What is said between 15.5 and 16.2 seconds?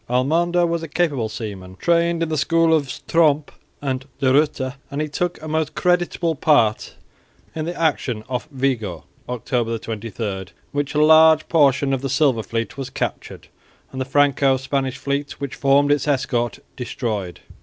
formed its